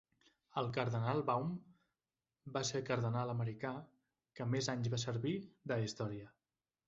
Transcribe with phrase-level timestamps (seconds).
[0.59, 1.51] El cardenal Baum
[2.55, 3.73] va ser el cardenal americà
[4.39, 5.35] que més anys va servir
[5.73, 6.33] de la història.